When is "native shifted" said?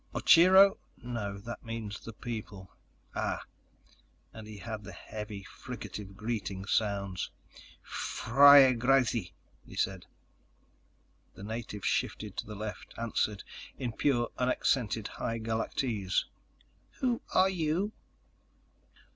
11.43-12.35